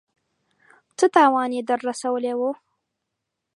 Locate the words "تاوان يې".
1.15-1.61